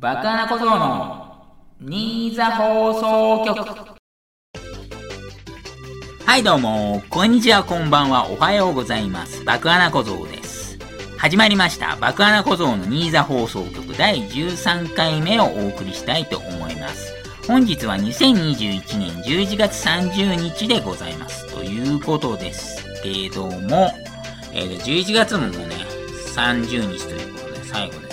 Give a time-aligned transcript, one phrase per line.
[0.00, 1.44] バカな小僧の
[1.78, 3.98] 新座放送局
[6.24, 9.44] はいどうも、こんにちは、こんばんは、おはようございます。
[9.44, 10.78] 爆穴小僧です。
[11.18, 17.12] 始まりました、爆穴小僧の新座放送局第13回目をお送りしたいと思います。
[17.46, 21.46] 本日は2021年11月30日でございます。
[21.54, 23.92] ということですけども、
[24.54, 25.52] えー、11月もね、
[26.34, 28.09] 30日ということで最後ですね。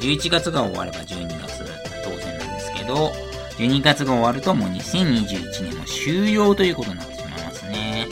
[0.00, 1.64] 11月が終われば12月
[2.02, 3.12] 当然なんですけど、
[3.58, 8.06] 12月が終わるともう2021年も終了ということになってしまいますね。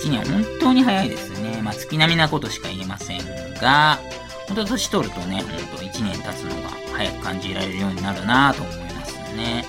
[0.00, 1.60] 1年本当に早いですね。
[1.62, 3.20] まあ月並みなことしか言えません
[3.54, 3.98] が、
[4.46, 9.64] 本当年取るとね、本当1年経つのが早く感じられるようになるなと思いますね。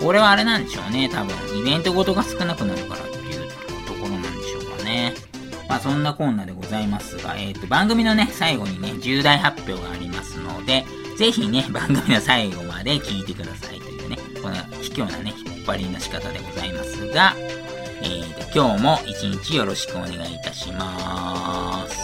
[0.00, 1.08] これはあれなんでしょうね。
[1.08, 3.48] 多分、イベントごとが少なくなるからっていう
[3.86, 5.14] ところなんでしょうかね。
[5.68, 10.84] まあそんなこんなでございますが、えっ、と、番組のね、最後にね、重大発表がありますので、
[11.22, 17.36] ぜひね、番組の最後まで聞いてくださいというね、この卑怯なね、引っ張りの仕方でございますが、
[18.02, 22.01] えー、今日も一日よろしくお願いいたします。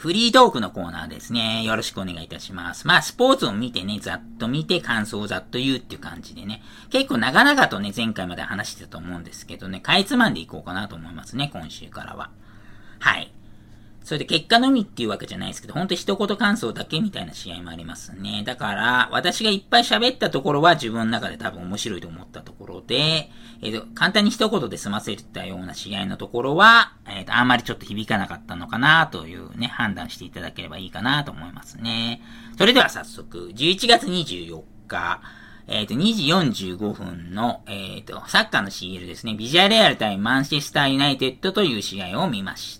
[0.00, 1.62] フリートークのコーナーですね。
[1.62, 2.86] よろしくお願いいたします。
[2.86, 6.62] まあ、スポーツを見てね、ざっと見て感想をざっと言うっていう感じでね。
[6.88, 12.30] 結構長々とね、前回まで話してたと思うんですけどね、かいつまんでいこうかなと思いますね、今週からは。
[12.98, 13.30] はい。
[14.10, 18.42] それで結果のみっていうわけじゃないですけど、ほんと一言感想だけみたいな試合もありますね。
[18.44, 23.30] だから、私がいっぱい喋ったところは自分の中で多分面白いと思ったところで、
[23.62, 32.20] えっ、と、簡単に一言で済ませたような試合のところは、えっ、と、あんまりちょっと響かなかったのかなというね、判断していただければいいかなと思いますね。
[32.58, 35.20] それでは早速、11月24日、
[35.68, 36.24] えっ、と、2時
[36.74, 42.79] 45分の、えっ、と、サッカーの CL ですね、ビジュアレアル対マンチェスターユナイテッドという試合を見まし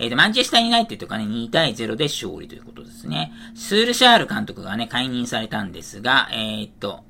[0.00, 3.32] えっ、と、マンチェスターユナイテッドがね、2対0で勝利ということですね。
[3.54, 7.04] スールシャール監督がね、解任されたんですが、えっ、と、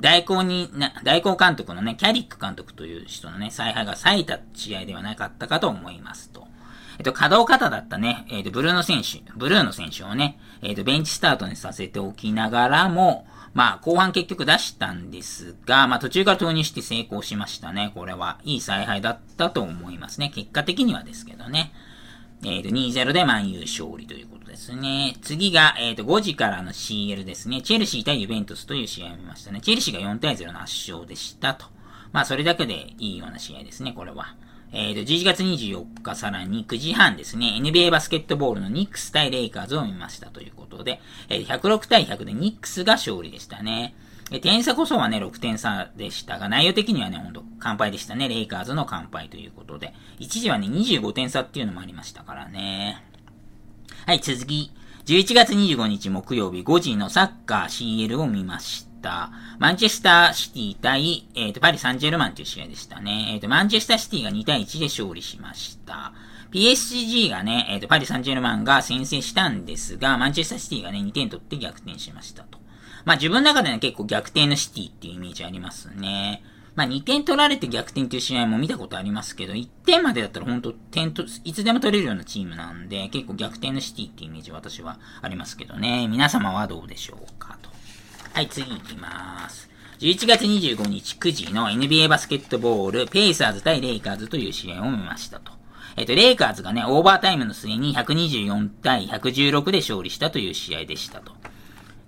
[0.00, 0.68] 代行に、
[1.04, 6.48] 代行監督のね、キャリック監督という人のね、采配が咲いた試合ではなかったかと思いますと。
[6.98, 17.92] えっと、稼働方だったね、えっと、ブルーの選手、ブルーの選手をね、えっと、ベンチスタートにさせておきながらも、まあ、後半結局出したんですが、まあ、途中から投入して成功しましたね。
[17.94, 20.30] これは、いい采配だったと思いますね。
[20.34, 21.72] 結果的にはですけどね。
[22.44, 25.16] えっ、と、2-0で満優勝利ということですね。
[25.22, 27.62] 次が、えっ、と、5時からの CL ですね。
[27.62, 29.60] チェルシー対ユベントスという試合を見ましたね。
[29.60, 31.66] チェルシーが4対0の圧勝でしたと。
[32.12, 34.36] まあ、それだけでいいような試合ですね、これは。
[34.72, 37.58] えっ、と、11月24日、さらに9時半ですね。
[37.62, 43.94] NBA バスケットボールのニックス対レイカーズを見ましたということで、えー106対100でニックスが勝利でしたね。
[44.30, 48.28] え点差こそはね、6点差でしたが、内容的にはね、ほんと、完敗でしたね。
[48.28, 49.94] レイカーズの完敗ということで。
[50.18, 53.02] 一時はね、25点差っていうのもありましたからね。
[54.06, 54.70] はい、続き。
[55.06, 58.87] 11月25日木曜日5時のサッカー CL を見ました。
[59.00, 63.30] たマンチェスターシティ対、えっ、と、パリ・サンジェルマンという試合でしたね。
[63.32, 66.12] えっ、と、マンチェスターシティが2対1で勝利しました。
[66.52, 72.58] PSG がね、えっ、と、パリ・サンジェルマンが先制したんですが、マンチェスターシティがね、2点取って逆転しましたと。
[73.04, 76.42] まあ自分の中でね、結構逆転のシティっていうイメージありますね。
[76.74, 86.06] まあ2点取られて逆転っていう試合も見たことありますけど、1点までだったら本当点と、いつでも取れるようなチームなんで、結構逆転のシティっていうイメージ私はありますけどね。
[86.06, 87.67] 皆様はどうでしょうかと。
[88.38, 89.68] はい、次行きます。
[89.98, 95.50] 11月25日9時の NBA バスケットボール、ペイサーズ対レイカーズという試合を見ましたと。
[95.96, 101.32] えっ、と、レイカーズがね、オーバータイムの末に124対116で勝利したという試合でしたと。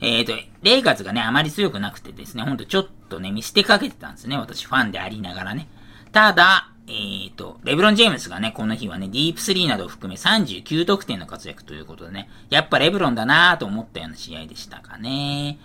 [0.00, 4.38] えっ、と、レイカーズがね、あまり強くなくてですね、ほんとちょっとね、見捨てかけてたんですね。
[4.38, 5.66] 私ファンでありながらね。
[6.12, 15.58] ただ、えっ、と、レブロン・ジェームスがね、この日はね、ディープスリーなどを含め39得点の活躍ということでね、やっぱレブロンだなぁと思ったような試合でしたかね。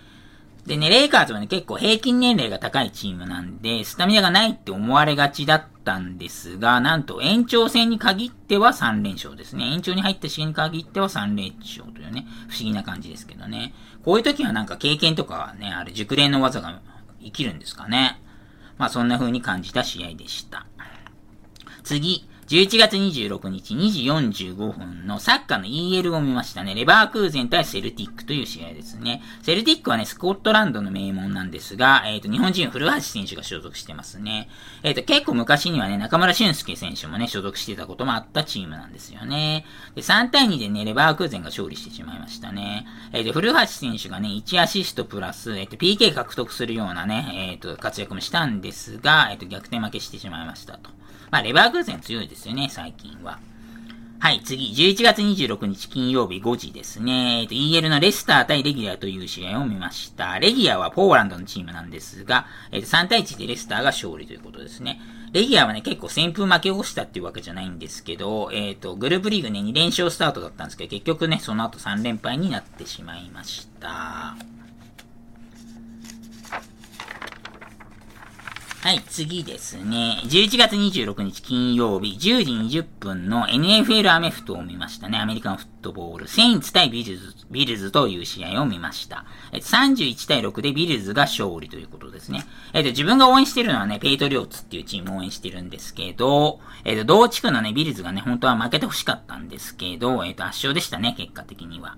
[0.66, 9.66] でね、レイカーズはね、結構平均年齢が高いチームなんで、スタミナがないって思われがちだったんですが、なんと延長戦に限っては3連勝ですね。
[9.66, 13.74] 延長に入った試合に限っては3連勝というね、不思議な感じですけどね。
[14.04, 16.80] こういう時はなんか経験とかね、あれ熟練の技が
[17.22, 18.20] 生きるんですかね。
[18.76, 20.66] まあそんな風に感じた試合でした。
[21.84, 26.76] 次、11月26日2時45分のサッカーの EL を見ましたね。
[26.76, 29.20] レバークーゼン対セルティックという試合ですね。
[29.42, 34.48] セルティックはね、スコットランドの名門なんですが、えっ、ー、と、日本人古橋選手が所属してますね。
[34.84, 39.64] えっ、ー、と、結構昔にはね、中村俊介選手もね、所属してたこともあったチームなんですよね。
[39.96, 42.86] で、3対2でね、レバークーゼンが勝利してしまいましたね。
[43.12, 50.90] えっ、ー、と、古橋選手がね、1アシストプラス、えっ、と、PK 獲得するようなね、えっ、と、活躍もしたんですが、えっ、と、逆転負けしてしまいましたと。
[51.30, 53.38] まあ、レバークーゼン強いですよね、最近は。
[54.18, 57.42] はい、次、11月26日金曜日5時ですね。
[57.42, 60.38] えっと、EL のレスター対レギュラーという試合を見ました。
[60.38, 65.00] レギュラーはポーランドのチームなんですが、えっと、3対1でレスターが勝利ということですね。
[65.32, 74.34] レギュラーはね、結構全部負けをしたっていうわけじゃないんですけど、えっ、と、グループリーグね、2連勝スタートだったんですけど、結局ね、その後3連敗になってしまいました。
[78.80, 80.20] はい、次ですね。
[80.24, 85.18] 11月26日金曜日、10時20分の NFL アメフトを見ましたね。
[85.18, 86.28] アメリカンフットボール。
[86.28, 89.24] セインツ対ビルズ、ビルズという試合を見ました。
[89.50, 92.44] えっと、31対6でビルズが勝利ということですね。
[92.74, 101.96] えっと、自分が応援してるのはね、ペイトリオッツっていうチームを応援してるんですけど、えっと、同地区のね、ビルズがね、本当は負けて欲しかったんですけど、えっと、圧勝でしたね、結果的には。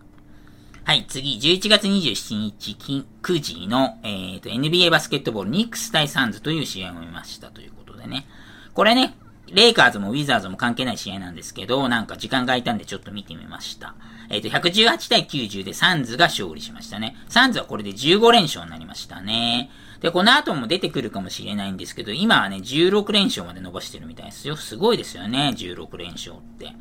[0.88, 8.26] はい、次、11月27日、9時の、えー、と、NBA バスケットボール、ニックス対サンズという試合を見ましたということでね。
[8.73, 9.14] これね、
[9.52, 13.96] レイカーズもウィザーズも関係ない試合なんですけど、なんか時間が空いたんでちょっと見てみました。
[14.31, 17.17] えっ、ー、と、118対90でサンズが勝利しましたね。
[17.29, 19.69] サンズはこれで15連勝になりましたね。
[20.00, 24.56] で、この後も出てくるかもしれないんですけど、今はね、16連勝まで伸ばしてるみたいですよ。
[24.56, 26.73] すごいですよね、16連勝って。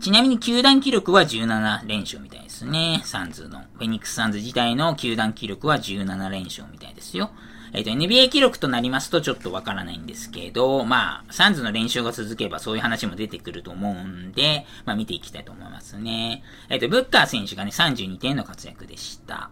[0.00, 3.02] ちなみに球団記録は17連勝みたいですね。
[3.04, 3.60] サンズの。
[3.74, 7.30] フェニックスサンズ自体の球団記録は17連勝みたいですよ。
[7.72, 16.42] えっ、ー、と、NBA 記録となりますとちょっとわからないんですけど、まあ、サンズの練習が続けばそういう話も出てくると思うんで、まあ見ていきたいと思いますね。
[16.68, 19.50] えっ、ー、と、ブッカー選手がね、32点の活躍でした。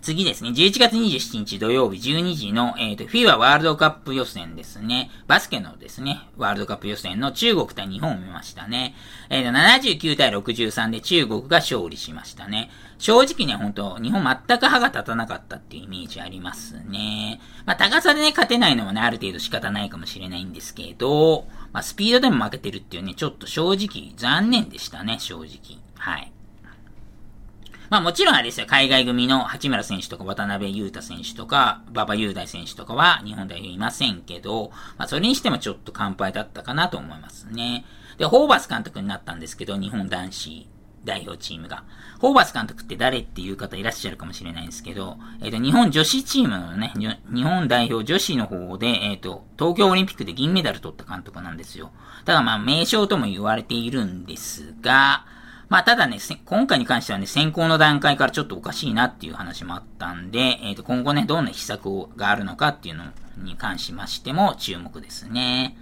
[0.00, 5.10] 次ですね、11月27日土曜日12時の、えっ、ー、と、FIBA ワールドカップ予選ですね。
[5.26, 8.94] バスケのですね、ワールドカップ予選の中国対日本を見ましたね。
[9.30, 12.70] えっ、ー、と、79対63で中国が勝利しましたね。
[12.98, 17.40] 正直ね、本当日本全く歯が立たなかったっていうイメージありますね。
[17.66, 25.78] まあ、高さでね、勝てないのはね、ある程度仕方ないかもしれないんですけど、まあ、スピードでも負けてるっていうね、ちょっと正直残念でしたね、正直。
[25.96, 26.32] はい。
[27.92, 37.84] まあもちろんあれですよ、海外組の八村選手とか渡辺裕太選手とか、馬場雄大選手とかは日本代表いませんけど、まあそれにしてもちょっと乾杯だったかなと思いますね。
[38.16, 40.66] で、ホーバス監督になったんですけど、日本男子
[41.04, 41.84] 代表チームが。
[42.18, 51.90] ホーバス監督って誰っていう方いらっしゃるかもしれないんですけど、えっ、ー、と、日本女子チームのね、日本代表女子の方で、えっ、ー、と、東京オリンピックで銀メダル取った監督なんですよ。
[52.24, 55.26] ただまあ、名称とも言われているんですが、
[55.72, 63.04] まあ、ただね、今回に関してはね、先行の段階からちょっとおかしいなっていう話もあったんで、えっ、ー、と、今後ね、どんな秘策があるのかっていうの
[63.38, 65.74] に関しましても注目ですね。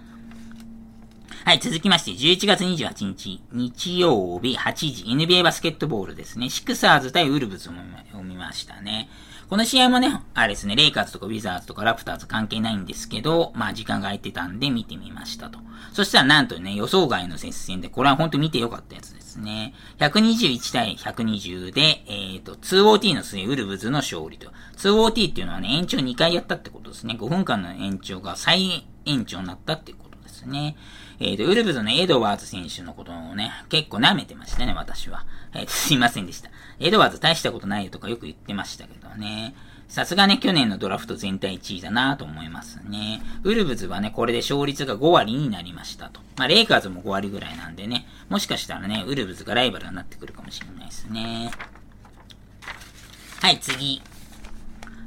[1.43, 6.49] はい、続きまして、11月28日、日曜日8時、NBA バスケットボールですね。
[6.49, 9.09] シクサーズ対ウルブズを見ましたね。
[9.51, 15.59] この試合もね、あれですね、レイカーズとかウィザーズとかラプターズ関係ないんですけど、まあ時間が空いてたんで見てみましたと。
[15.91, 19.73] そしたらなんとね、予想外の接戦で、これは本当見てよかったやつですね。
[19.99, 24.53] 121対120で、えっ、ー、と、2OT の末、ウルブズの勝利と。
[24.77, 27.17] 2OT っていうのはね、延長2回やったってことですね。
[27.19, 30.77] 5分間の延長が再延長になったってことですね。
[31.21, 35.23] えっ、ー、と、ウルブズのエドワーズ選手のことをね、結構舐めてましたね、私は。
[35.53, 36.49] えー、 すいませんでした。
[36.79, 39.53] エドワーズ大したことないよとかよく言ってましたけどね。
[39.87, 43.21] さすがね、去年のドラフト全体1位だなと思いますね。
[43.43, 46.21] ウルブズはね、これで勝率が5割になりましたと。
[46.37, 51.51] まあ、レイカーズも5割ぐらいなんでね、もしかしたらね、ウルブズがライバルになってくるかもしれないですね。
[53.41, 54.01] はい、次。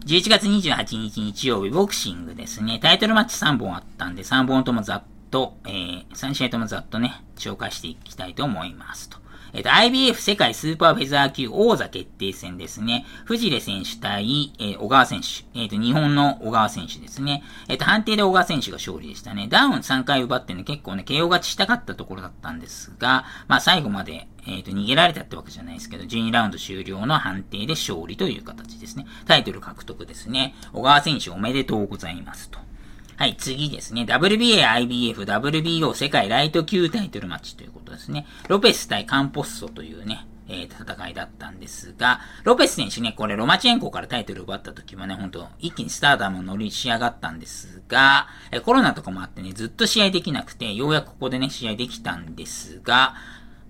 [0.07, 2.79] 11月28日日曜日、ボクシングですね。
[2.79, 5.03] タイトルマッチ3本あったんで、3本ともざっ
[5.35, 9.19] と、えー、3試合ともざっとね、紹介していきたいと思いますと。
[9.53, 13.05] えっ、と、IBF 世界スーパーフェザー級王座決定戦ですね。
[13.25, 15.59] 藤レ選手対、えー、小川選手。
[15.61, 17.43] えっ、と、日本の小川選手ですね。
[17.69, 19.49] えっ、と、判定で小川選手が勝利でしたね。
[19.49, 29.07] ダウン3回奪ってね、結構ね、KO 勝ちしたかったところだったんですが、まあ、最後まで、えっ、と、逃げられたってわけじゃないですけど、12ラウンド終了の判定で勝利という形ですね。
[29.27, 30.55] タイトル獲得ですね。
[30.73, 32.59] 小川選手おめでとうございますと。
[33.17, 34.03] はい、次ですね。
[34.03, 38.27] WBA、IBF、WBO 世界ライト級タイトルマッチということですね。
[38.49, 53.15] ロペス対カンポッソというね、えー、戦いだったんですが、ロペス選手ね、これロマチェンコからタイトル奪った時もね、ほんと一気にスターダム乗り仕上がったんですが、えー、コロナとかもあってね、ずっと試合できなくて、ようやくここでね、試合できたんですが、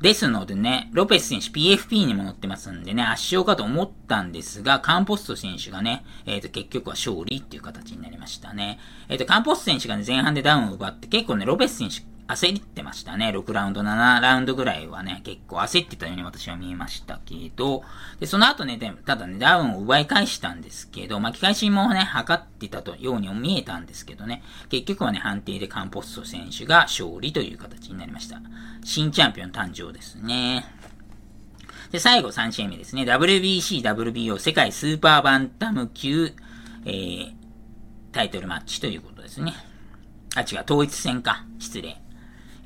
[0.05, 8.79] ですのでね、ロペス選手 PFP にも乗ってますんでね、圧勝かと思ったんですが、カンポスト選手がね、えっ、ー、と、結局は勝利っていう形になりましたね。
[9.09, 13.29] えっ、ー、と、カンポスト選手がね、前半でダウンを奪って、結構ね、ロペス選手焦ってましたね。
[13.29, 17.83] 6ラウンド、7ラウンドぐらいはね、結構焦ってたように私は見えましたけど、
[18.19, 28.41] で、その後ね、ただね、ダウンを奪い返したんですけど、巻き返しもね、測ってたとように見えたんですけどね、結局はね、判定でカンポスト選手が勝利という形になりました。
[28.83, 30.65] 新チャンピオン誕生ですね。
[31.91, 33.03] で、最後3試合目ですね。
[33.03, 36.33] WBC、WBO 世界スーパーバンタム級、
[36.87, 37.33] えー、
[38.13, 39.53] タイトルマッチということですね。
[40.35, 41.45] あ、違う、統一戦か。
[41.59, 42.04] 失礼。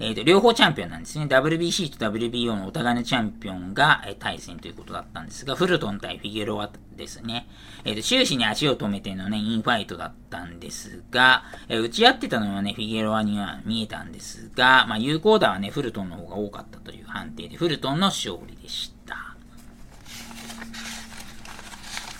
[0.00, 1.24] えっ、ー、と、両方チャンピオンなんですね。
[1.24, 7.48] WBC と WBO のお互いのチャンピオンが、えー、対戦ということだったんですが、フルトン対フィゲロアですね。
[7.84, 19.34] えっ、ー、と、終始に足を止めてのね、インファイトだったんですが、えー、打ち合ってたのはね、フィゲロアには見えたんですが、まあ、有効打はね、フルトンの方が多かったという判定で、フルトンの勝利でした。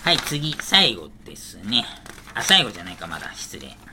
[0.03, 1.85] はい、次、最後ですね。
[2.33, 3.88] あ、最後じゃないか、まだ、失礼。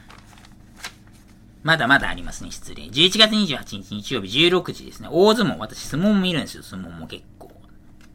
[1.67, 2.85] まだまだありますね、失礼。
[2.85, 5.09] 11月28日日曜日16時ですね。
[5.11, 7.51] 大相撲、私相撲も見るんですよ、相撲も結構。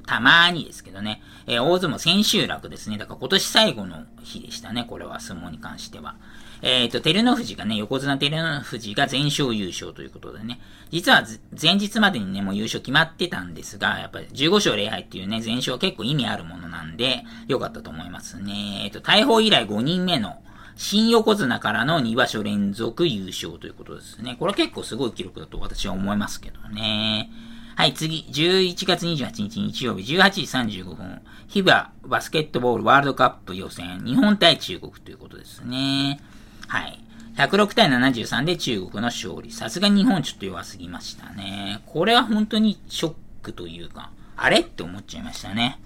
[0.07, 1.21] たまーにですけどね。
[1.47, 2.97] えー、大相撲千秋楽ですね。
[2.97, 6.15] だから今年最後の日でしたね、これは相撲に関しては。
[6.61, 10.61] えっ、ー、と、照ノ富士がね、横綱照ノ富士が全勝優勝ということでね。
[10.89, 11.25] 実は
[11.61, 18.83] 前日までにね、もう優勝決まってたんですが、やっぱり15勝0敗っていうね、全勝結構意味あるものなんで、良かったと思いますね。
[18.85, 20.41] えっ、ー、と、大砲以来5人目の、
[20.83, 24.35] 新横綱からの2場所連続優勝ということですね。
[24.39, 27.29] これは結構すごい記録だと私は思いますけどね。
[27.75, 30.31] はい、次、11月28日日曜日18
[30.65, 36.19] 時35分、ヒババスケットボールワールドカップ予選、日本対中国ということですね。
[36.67, 36.99] はい。
[37.35, 39.51] 106対73で中国の勝利。
[39.51, 41.83] さすが日本ちょっと弱すぎましたね。
[41.85, 44.61] これは本当にショックというか、あれ？
[44.61, 45.79] って思っちゃいましたね。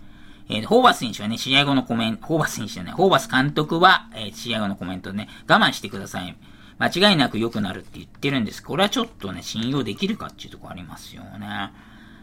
[0.49, 6.35] えー、ホーバス選手はね、試合後のコメント、ホーバス選手じゃない、ホーバス監督は、えー、試合後のコメントね、我慢してください。
[6.77, 8.61] 間違いなく良くなるって言ってるんです。
[8.61, 11.71] これはちょっとね、信用できるかっていうとこありますよね。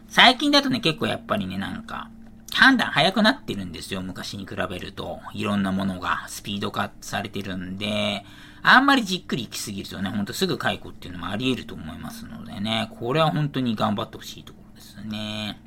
[0.07, 2.09] 最近だとね、結構やっぱりね、なんか、
[2.53, 5.19] 判断早くなってるんですよ、昔に比べると。
[5.33, 8.23] いろんなものがスピード化されてるんで、
[8.61, 15.59] あんまりじっくり行き過ぎるとね、ほんとすぐ解雇っていうのもあり得ると思いますのでね、これは本当に頑張ってほしいところですね。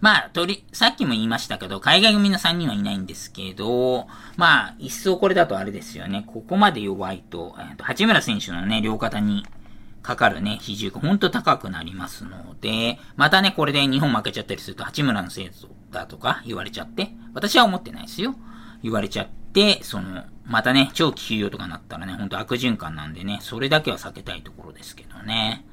[0.00, 6.24] まあ、とり、さっきも言いましたけど、海外組の3人はいないんですけど、まあ、一層これだとあれですよね。
[6.26, 9.46] ここまで弱いと、えー、と八村選手のね、両肩に
[10.02, 15.50] かかるね、比重がほんと高くなりますので、またね、これで日本負けちゃったりすると、八村のせい
[15.90, 18.34] だとか言われちゃって、私は思ってないですよ。
[18.82, 25.64] 言われちゃって、その、またね、長期休養とかなったらね、ほんと悪循環なんでね、それだけは避けたいところですけどね。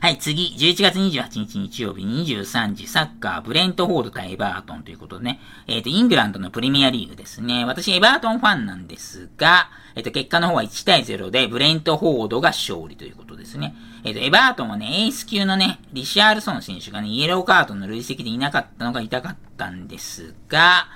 [0.00, 7.64] はい、次、11月28日日曜日23時、サッカー、ブレントフォード対エバートンということでね、えっ、ー、と、イングランドのプレミアリーグですね。
[7.64, 13.74] 私、エバートンファンなんですが、えっ、ー、と、結果の方は1対0で、ブレントフォードが勝利ということですね。
[14.04, 20.86] えっ、ー、と、エバートンはね、エース級のね、リシャールソン選手がね、イエローカードの累積でいなかったのが痛かったんですが、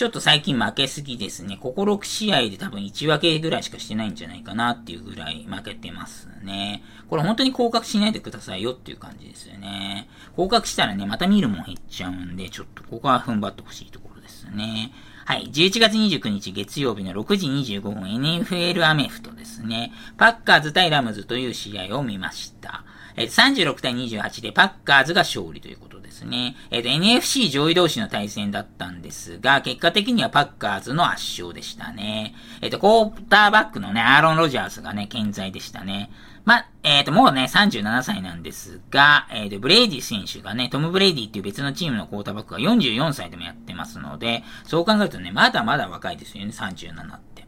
[0.00, 1.58] ちょっと最近負けすぎですね。
[1.60, 6.82] ここ6試合で多分1分けぐらいしかしてないんじゃないかなっていうぐらい負けてますね。
[7.10, 10.08] これ本当に降格しないでくださいよっていう感じですよね。
[10.36, 14.90] 降格したらね、また見るもん減っちゃうんで、ちょっとここは踏ん張ってほしいところですね。
[15.26, 15.50] はい。
[15.52, 19.92] 11月29日月曜日の6時25分 NFL アメフトですね。
[20.16, 22.84] パッカーズ対ラムズという試合を見ました。
[23.16, 25.89] え36対28でパッカーズが勝利ということ
[26.20, 26.56] ですね。
[26.70, 32.34] えっ、ー、と、NFC 上位同士の対戦だったんですが、結果的にはパッカーズの圧勝でしたね。
[32.60, 36.10] えっ、ー、と、クォーターバックのね、アーロン・ロジャースがね、健在でしたね。
[36.44, 47.46] ま、えっ、ー、と、もうね、37歳なんですが、えっ、と、ブレイディ選手がね、トム・ブレイディっていう別のチームのクォーターバックが44歳でもやってますので、そう考えるとね、まだまだ若いですよね、37って。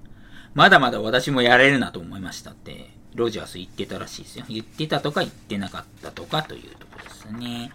[0.55, 4.45] まだまだ私もやれるなと思いましたって、ロジャース言ってたらしいですよ。
[4.49, 7.73] 言ってたとか言ってなかったとかというところですね。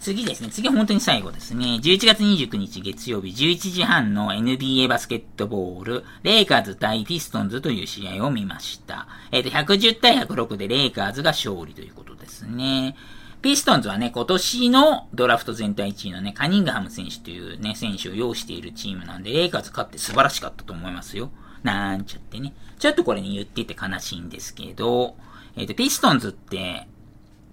[0.00, 0.48] 次ですね。
[0.50, 1.80] 次は本当に最後ですね。
[1.82, 9.08] 11月29日月曜日11時半の NBA バスケットボール、レイカーズ対ピストンズという試合を見ました。
[9.32, 12.96] えっ、ー、と、110対106でレイカーズが勝利ということですね。
[13.42, 21.30] ピストンズはね、今年のドラフト全体1位のね、カニングハム選手というね、選手を擁しているチームなんで、レイカーズ勝って素晴らしかったと思いますよ。
[21.62, 22.54] なんちゃってね。
[22.78, 25.16] ちょっとこれに言ってて悲しいんですけど、
[25.56, 26.88] えっ、ー、と、ピストンズって、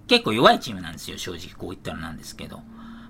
[0.08, 2.62] 結構弱いチームなんですよ、正直こう言ったらなんですけど。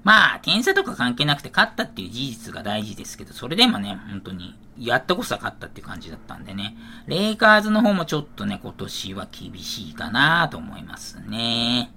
[0.05, 6.76] まあ、点差とか関係なくて勝ったっていう事実が大事ですけど、それでもね、本当に、やっとこそ勝ったっていう感じだったんでね。
[7.07, 11.91] レイカーズの方もちょっとね、今年は厳しいかなと思いますね。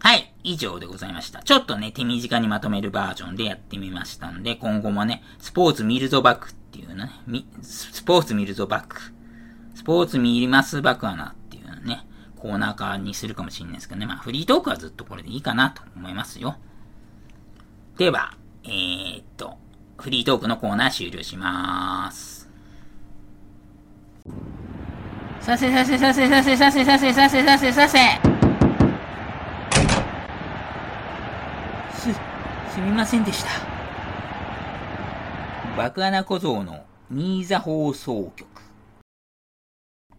[0.00, 1.42] はい、以上でございました。
[1.42, 7.10] ちょっとね、手短にまとめるバージョンでやってみましたんで、今後もね、スポーツ見るぞバックっていうね、
[7.62, 9.00] スポーツ見るぞバック。
[9.74, 12.06] スポーツ見りますバクアナっていうね、
[12.46, 14.06] コーナー化にするかもしれないですけどね。
[14.06, 16.56] まあ、フリートークはずっとこれでいいかなと思いますよ。
[17.98, 19.58] では、えー、っと、
[19.98, 22.48] フリートークのコーナー終了しまーす。
[25.40, 27.98] させさせさせさせさせさせさせさせさせ
[31.94, 33.50] す、すみませんでした。
[35.76, 38.46] 爆穴小僧の新座放送局。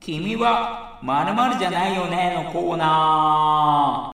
[0.01, 4.11] 君は〇〇じゃないよねのコーナ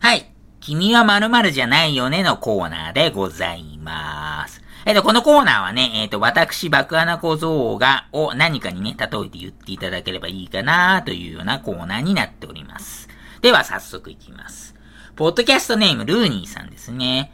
[0.00, 0.06] ー。
[0.06, 0.32] はい。
[0.60, 4.62] 君は〇〇じゃないよねのコーナーでございます。
[4.84, 13.08] えっと、このコーナーはね、えっと、私、爆穴小僧が、を何かにね、例えて言っていただければいいかなというようなコーナーになっております。
[13.40, 14.74] では、早速いきます。
[15.16, 17.32] ポッドキャストネーム、ルーニーさんですね。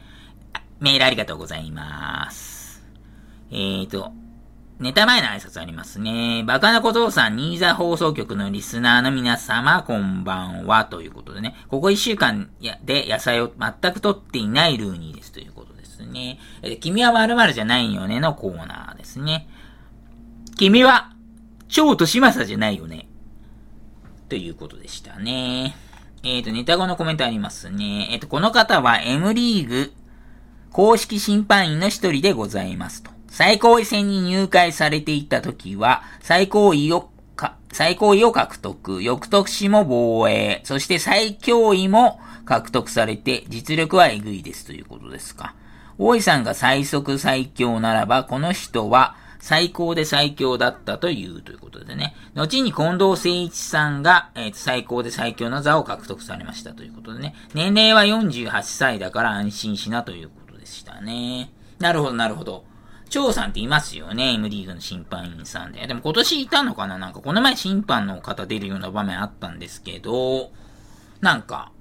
[0.79, 2.83] メールありがとうございます。
[3.51, 4.11] えっ、と、
[4.79, 6.41] ネタ前の挨拶ありますね。
[6.47, 11.57] バカな小僧さん、新座放送局のリスナーの皆様、こんばんは、ということでね。
[11.67, 12.49] ここ一週間
[12.85, 16.39] で野菜を全く取っていないルーニーですということですね。
[16.61, 19.49] え君は〇〇じゃないよねのコーナーですね。
[20.57, 21.11] 君は、
[21.67, 23.09] 超としまさじゃないよね。
[24.29, 25.75] ということでしたね。
[26.23, 28.07] えっ、ー、と、ネタ後のコメントありますね。
[28.11, 29.91] えっ、ー、と、この方は M リーグ
[30.71, 33.18] 公式審判員の一人でございますと。
[33.31, 37.09] 最高位戦に入会されていた時は、最高位を
[37.71, 45.53] 最高位を獲得、翌年も防衛、そして最強位も獲得されて、実力はえぐいですということですか。
[45.97, 52.15] 大井さんが最速最強ならば、この人は最高で最強だったというということでね。
[52.33, 57.35] 後に近藤誠一さんが、えー、最高で最強の座を獲得されましたということでね。
[57.53, 61.51] 年齢は48歳だから安心しなということでしたね。
[61.79, 62.65] なるほど、なるほど。
[63.09, 64.33] 張さんっていますよね。
[64.33, 65.85] M リーグの審判員さんで。
[65.85, 66.97] でも今年いたのかな？
[66.97, 70.51] なんかこの前審判の方出るような場面あったんですけど、
[71.19, 71.71] なんか、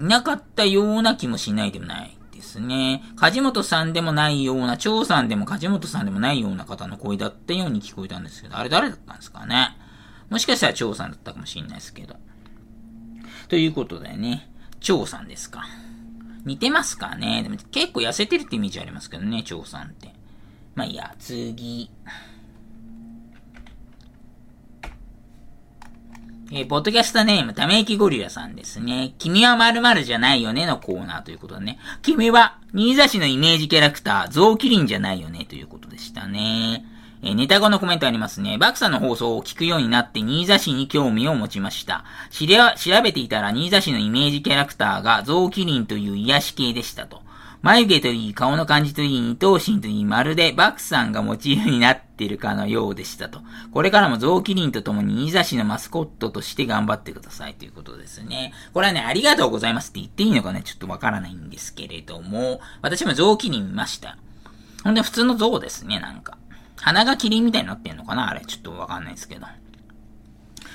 [0.00, 3.02] いなかったような気もしないでもないですね。
[3.16, 9.76] 梶本さんでもないような、張さんでも梶本さんでもないような方の声だったように聞こえたんですけど、あれ誰だったんですかね？
[10.30, 12.16] もしかしたら張さんだったかもしれないですけど。
[13.48, 15.64] ということでね、張さんですか。
[16.44, 17.42] 似てますかね？
[17.42, 20.17] でも結構痩せてるってイメージありますけどね、張さんって。
[20.78, 21.90] まあいいや、次。
[26.52, 29.12] えー、ポッドキャストネーム、ため息ゴリラさんですね。
[29.18, 31.80] 君は〇〇じゃないよねのコーナーということでね。
[32.02, 36.84] 君は、新座市のイメージキャラクター、ゾウキリンじゃないよねということでしたね。
[37.22, 38.56] えー、ネタ後のコメントありますね。
[38.56, 42.04] バクさんの放送を聞くようになって、新座市に興味を持ちました。
[42.30, 47.26] 知り調べていたら、新座市のイメージキャラクターが、ゾウキリンという癒し系でしたと。
[47.60, 53.40] 眉毛といい、顔の感じといい、二頭身といい、まるでバクさんがモチーフになっているかのようでしたと。
[53.72, 58.52] これからもゾウキリンと共に新座市のマスコットとして頑張ってくださいということですね。
[58.72, 64.16] これはね、ありがとうございますって言っていいのかね、ちょっとわからないんですけれども、私もゾウキリン見ました。
[64.84, 66.38] ほんで普通のゾウですね、なんか。
[66.76, 69.46] 鼻がキリンみたいになってんのかなあれ、ちょっとわかんないですけど。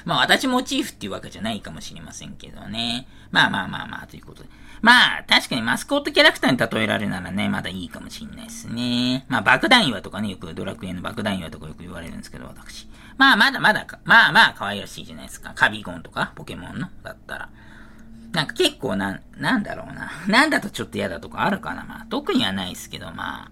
[0.06, 3.08] まあ私モチーフっていうわけじゃないかもしれませんけどね。
[3.32, 4.50] まあまあまあまあ、ということで。
[4.84, 9.26] まあ、確かにマスコットキャラクターに例えられるならね、まだいいかもしんないですね。
[9.30, 12.90] まあ、爆弾岩とかね、よくドラクエの爆弾岩とかよく言われるんですけど、私。
[13.18, 15.54] まあ、まだまだか、まあまあ可愛らしいじゃないですか。
[15.56, 17.50] カビゴンとか、ポケモンの、だったら。
[18.34, 20.12] なんか結構な、なんだろうな。
[20.28, 21.86] なんだとちょっと嫌だとかあるかな。
[21.86, 23.52] まあ、特にはないですけど、まあ。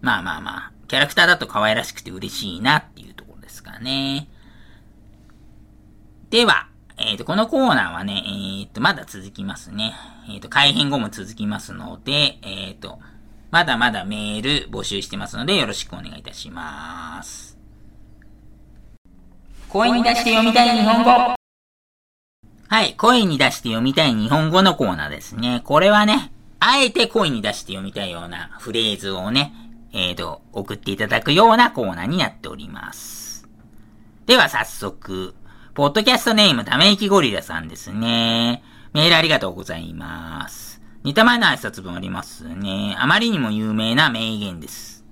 [0.00, 4.28] まあまあまあ、キャラクターだと可愛らしくて嬉しいなっていうところですかね。
[6.30, 8.30] では、えっ、ー、と、このコーナーはね、え
[8.64, 9.94] っ、ー、と、まだ続きますね。
[10.28, 12.98] えっ、ー、と、改編後も続きますので、えっ、と、
[13.50, 17.58] まだまだメール募集してますので、よろしくお願いいたします。
[19.68, 21.10] 声に出して読みたい日本語
[22.68, 25.60] はい、声に出して読みたい日本語のコーナーですね。
[25.64, 29.52] これはね、あえて声に出して読みたいようなフレーズをね、
[29.92, 33.46] えっ、と、送っていただくようなコーナーになっております。
[34.24, 35.34] では早速、
[35.74, 38.62] ポッドキャストネームため息ゴリラさんですね。
[38.92, 40.82] メールありがとうございます。
[41.02, 42.94] 似た前の挨拶文ありますね。
[42.98, 45.02] あまりにも有名な名言です。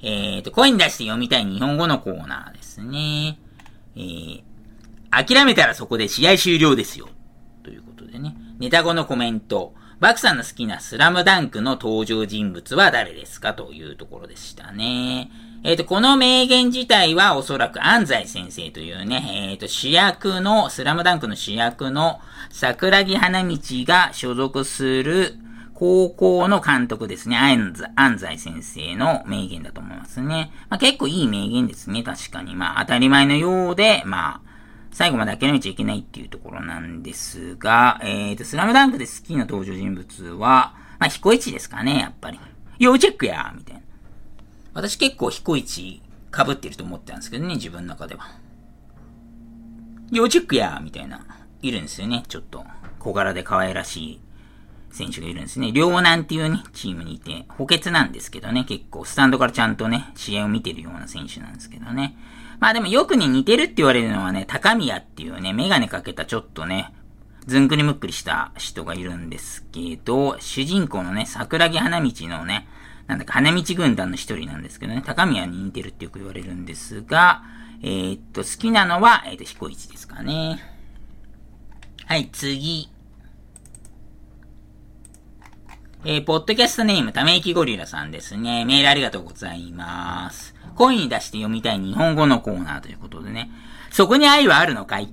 [0.00, 3.38] えーと、声に出して読みたい日本語のコーナーですね。
[3.94, 4.42] えー、
[5.10, 7.08] 諦めたらそこで試合終了ですよ。
[7.62, 9.74] ということでねネタ後のコメント。
[10.00, 13.54] バクさんの好きなスラムダンクの登場人物は誰ですか？
[13.54, 15.30] というところでしたね。
[15.64, 22.20] えっ、ー、と、この名言自体はおそらく安西先生というね、えっ、ー、と、主役の、スラムダンクの主役の
[22.50, 25.36] 桜木花道が所属する
[25.74, 27.36] 高校の監督ですね。
[27.36, 30.52] 安西先生の名言だと思いますね。
[30.68, 32.02] まあ、結構いい名言ですね。
[32.02, 32.56] 確かに。
[32.56, 34.40] まあ、当たり前のようで、まあ、
[34.90, 42.40] 最後まで諦めちゃいけないっていうところなんですが、えっ、ー、と、スラムダンクで好きな登場人物は、まあ、彦一ですかね、やっぱり。
[42.78, 43.82] 要チェックやみたいな。
[44.74, 46.02] 私結構彦一
[46.34, 48.30] 被ってると思ってたんですけどね、自分の中では。
[50.10, 51.26] 要チェックやみたいな、
[51.60, 52.24] いるんですよね。
[52.28, 52.64] ちょっと、
[52.98, 54.20] 小柄で可愛らしい
[54.90, 55.72] 選手がいるんですね。
[55.72, 62.16] 両南っていうね、チームにいて、補欠なんですけどね、結構、スタンドからちゃんとね、試合を見てるような選手なんですけどね。
[62.60, 66.92] まあでもよくに似てるって言われるのはね、高宮っていうね、メガネかけたちょっとね、
[67.46, 72.68] ずんぐりむっくりした人がいるんですけど、主人公のね、桜木花道のね、
[73.06, 77.42] なんだか、花道軍団の一人なんですけどね、高宮に似てるってよく言われるんですが、
[77.82, 80.62] えー、っと、好きなのは、えー、っと、彦一ですかね。
[82.06, 82.88] はい、次。
[86.04, 88.64] えー、ポッドキャストネーム、ため息ゴリラさんですね。
[88.64, 90.54] メールありがとうございます。
[90.74, 93.50] 声に出して読みたい日本語のコーナーということでね。
[93.90, 95.12] そこに愛はあるのかい？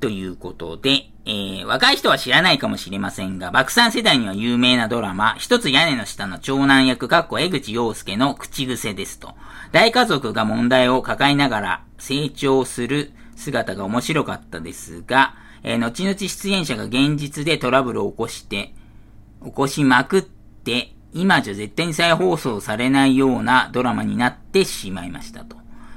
[0.00, 9.34] ということで、えー、若い人は知らないかもしれませんが、爆散世代には有名なドラマ、一つ屋根の下の長男役、かっこ江口洋介の口癖ですと。
[9.72, 15.34] 大家族が問題を抱えながら成長する姿が面白かったですが、
[15.64, 18.72] えー、後々出演者が現実でトラブルを起こして、
[19.44, 25.56] 起こしまくって、今じゃ絶対に再放送されないようなドラマになってしまいましたと。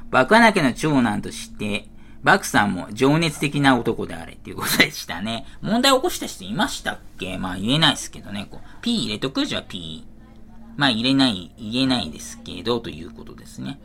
[0.10, 1.88] 爆穴家の長男として、
[2.24, 5.46] バクさんも情熱的な男であれっていうことでしたね。
[5.62, 7.38] 問題起こした人いましたっけ？
[7.38, 8.48] まあ言えないですけどね。
[8.50, 9.46] こう P 入れとく？
[9.46, 10.06] じゃ P。
[10.76, 13.80] まあ入れない、言えないですけど、ということですね。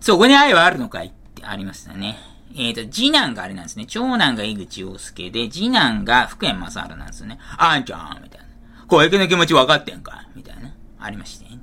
[0.00, 1.08] そこに愛はあるのかい？
[1.08, 2.18] ってありましたね。
[2.54, 3.86] えっ、ー、と、次男があれなんですね。
[3.86, 7.38] 長男が井口洋介で、次男が福山雅治なんですよね。
[7.56, 8.46] あんちゃんみたいな。
[8.88, 10.26] 小池の気持ち分かってんか？
[10.34, 10.74] みたいな。
[10.98, 11.60] ありましてね。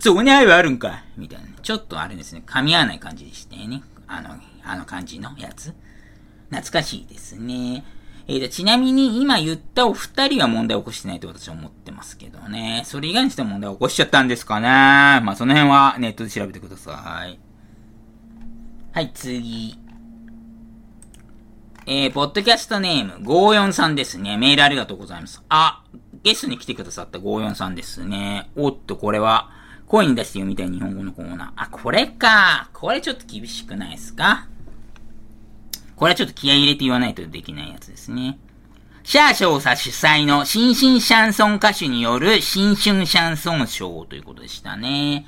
[0.00, 1.04] そこに愛はあるんか？
[1.16, 1.46] みたいな。
[1.62, 2.42] ちょっとあれですね。
[2.46, 3.82] 噛み合わない感じでしてね。
[4.06, 4.36] あの、
[4.66, 5.74] あの感じのやつ。
[6.50, 7.84] 懐かしいですね。
[8.28, 12.82] えー、ちなみに今言ったお二人は問題を起こしてないと私は思ってますけどね。
[12.84, 14.66] それ以外にして問題を起こしちゃったんですかね。
[15.24, 17.38] まあその辺はネットで調べてください。
[18.92, 19.78] はい、次。
[21.88, 24.36] えー、ポッドキャストネーム、54さんですね。
[24.36, 25.40] メールありがとうございます。
[25.48, 25.84] あ、
[26.24, 28.50] ゲストに来てくださった54さんですね。
[28.56, 29.50] おっと、これは、
[29.86, 31.50] 声に出して読みたい日本語のコーナー。
[31.54, 32.70] あ、これか。
[32.72, 34.48] これちょっと厳しくないですか？
[35.96, 38.38] これはちょっと気合入れて言わないとできないやつですね。
[39.02, 45.26] シャー少佐主催の新進シャンソン歌手による新春シャンソンショーということでしたね。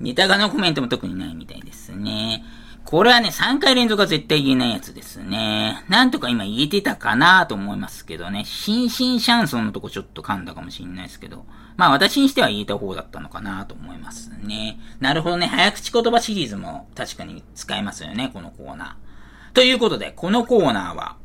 [0.00, 2.42] ネタ画のコメントも特にないみたいですね。
[2.84, 5.84] これはね、3回連続は絶対言えないやつですね。
[5.88, 8.44] なんとか今言えてたかなと思いますけどね。
[8.46, 11.44] 新進シャンソンのとこちょっと噛んだかもしれないですけど。
[11.76, 14.80] まあ私にしては言えた方だったのかなと思いますね。
[14.98, 15.46] なるほどね。
[15.46, 19.09] 早口言葉シリーズも確かに使えますよね、このコーナー。
[19.54, 21.16] ということで、このコーナーは、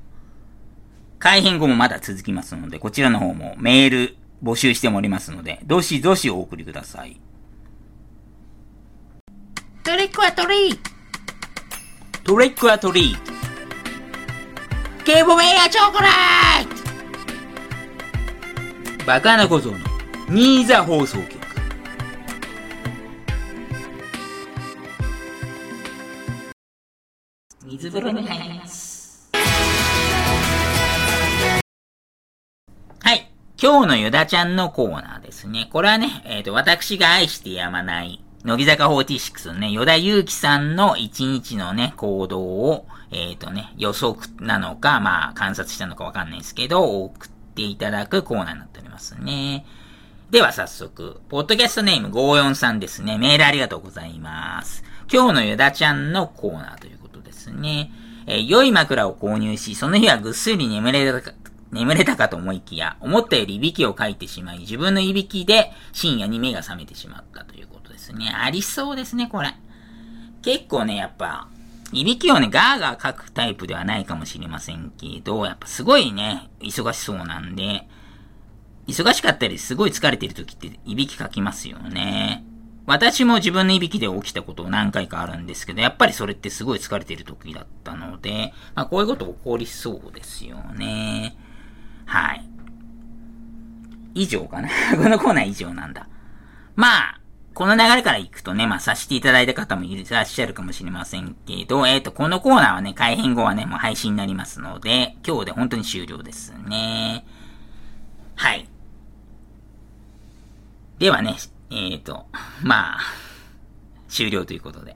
[1.20, 7.20] 改編後もまだ続きますので、こちらの方もメール募集しておりますので、どしどしお送りください。
[9.84, 10.78] トリックはトリー
[12.24, 13.32] トリックアトリート。
[15.06, 16.10] ゲームウェアチョコレー
[18.98, 19.78] トバカな小僧の
[20.30, 21.35] ニーザ放送局。
[27.76, 29.30] 水風呂に入ります。
[29.34, 29.42] は
[33.14, 33.30] い。
[33.62, 35.70] 今日のユダちゃんのコーナーですね。
[35.74, 49.66] これはね、えっ、ー、と、私が愛してやまない乃木坂46のね、与田祐希さんの一日のね、行動を、えっ、ー、とね、予測なのか、まあ、観察したのかわかんないですけど、送っていただくコーナーになっておりますね。
[50.32, 53.18] では早速、ポッドキャストネーム543ですね。
[53.18, 54.86] メールありがとうございます。
[55.12, 56.95] 今日のユダちゃんのコーナーという
[57.46, 57.92] ですね。
[58.28, 61.32] えー、良い枕を購入し、その日はぐっすり眠れたか、
[61.72, 68.30] 眠れたかと思いきや、思ったよりいびきをかいてしまい、自分のいびきで深夜に目が覚めてしまったということですね。
[68.30, 69.54] ありそうですね、これ。
[70.42, 71.48] 結構ね、やっぱ、
[71.92, 77.88] いびきをね、ガーガー書くタイプではないかもしれませんけど、やっぱすごいね、忙しそうなんで、
[78.88, 82.46] 忙しかったりすごい疲れてる時っていびきかきますよね。
[82.86, 91.36] 私も自分のいびきで起きたことを何回かあるんですけど、やっぱりそれってすごい疲れてる時だったので、まあこういうこと起こりそうですよね。
[92.06, 92.56] はい
[94.16, 96.08] 以上かな このコーナー以上なんだ。
[96.76, 97.20] まあ、
[97.54, 107.26] この流れから行くとね、まあ、させていただいた方もいらっしゃるかもしれませんけど、えっ、ー、と、このコーナーはね、改編後はね、もう配信になりますので、今日で本当に終了ですね。
[108.36, 108.68] はい。
[110.98, 111.36] ではね、
[111.72, 112.26] えっ、ー、と、
[112.64, 113.00] まあ、
[114.08, 114.96] 終了ということで。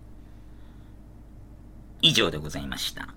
[2.01, 3.10] 以上でございました。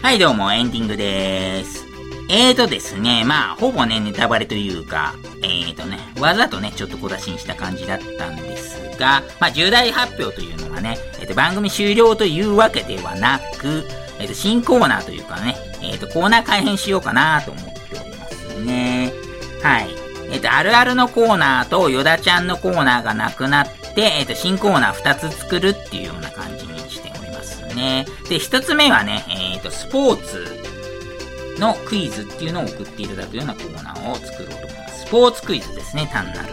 [0.00, 1.84] はい、どうも、エンディングでーす。
[2.30, 13.84] えーとですね、まあ、ほぼね、ネタバレというか、えーとね、わざとね、ちょっと小出しにした感じだったんですが、まあ、重大発表というのはね、えー、と、番組終了というわけではなく、
[14.18, 17.70] えー、と、新コーナーというかね、えー、と、コーナー改編しようかなと思って
[18.00, 19.23] おりますね。
[19.64, 19.88] はい。
[20.30, 28.04] えっ、と、あるあるのコーナーと、ヨダちゃんのコーナーがなくなって、えっ、と、新コーナー2つ作るっていうような感じにしておりますね。
[28.28, 29.24] で、1つ目はね、
[29.54, 35.06] えっ、と、スポーツのクイズっていうのを送っていただくようなコーナーを作ろうと思います。
[35.06, 36.52] スポーツクイズですね、単なる。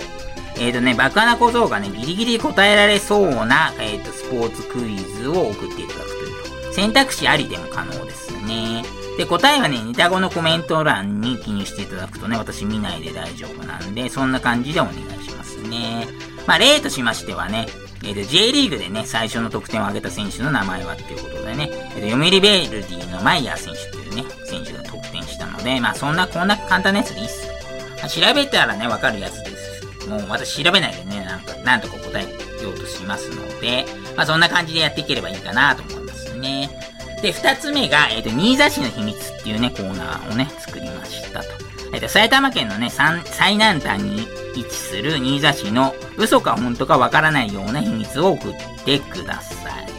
[0.57, 6.73] えっ、ー、とね、バカな小僧がね、ギリギリ答えられそうな、えっ、と、スポーツクイズを送っていただくという。
[6.73, 9.00] 選択肢ありでも可能ですね。
[9.17, 16.07] で、答えはね、似た語のコメント欄に記入していただくとね、私見ないで大丈夫なんで、そんな感じでお願いしますね。
[16.47, 17.67] まあ、例としましてはね、
[18.03, 27.53] えっ、ー、と、J リーグでね、最初の得点を挙げた選手の名前はっていうことでね、えっ、ー、と、読売ベルディのマイヤー選手というね、選手が得点したので、まあ、そんな、こんな簡単なやつでいいっすよ。
[27.97, 30.07] まあ、調べたらね、わかるやつです。
[30.09, 32.23] もう、私調べないでね、なんか、なんとか答え
[32.63, 33.85] ようとしますので、
[34.17, 36.80] まあ、そんな感じでやっていければいいかなと思いますね。
[37.21, 41.49] で、二つ目が、えっ、ー、と、新座市の秘密っていうね、コーナーをね、作りましたと。
[41.93, 48.53] えっ、ー、と、埼玉県のね、最南端に位置する新座市の嘘か本当かわからないような秘密を送っ
[48.85, 49.91] てください。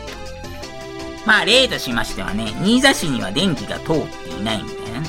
[1.25, 5.09] まあ、例としましてはね、新座市には電気が通っていないみたいなね、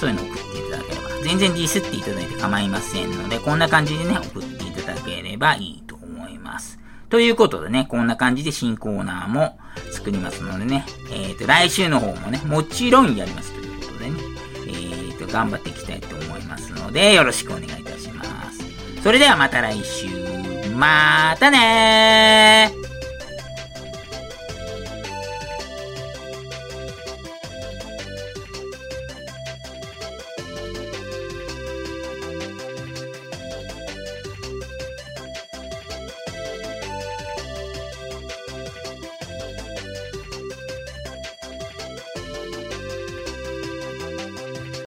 [0.00, 5.81] そういうのを送っていただければ、全然ディスっていただいて構いませんので、こんな感じでね、送っていただければいい。
[7.12, 9.58] ということでね、こんな感じで新コーナーも
[9.90, 14.16] 作りますのでね、えっ、ー、と、来週の方もね、もちろんやりますということでね、
[14.66, 18.62] えっ、ー、と、頑張っていきたいと思いますので、よろしくお願いいたします。
[19.02, 20.06] それではまた来週。
[20.74, 22.81] またねー